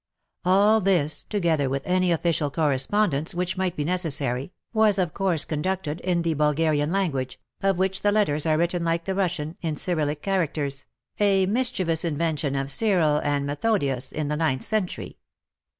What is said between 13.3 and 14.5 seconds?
Methodius in the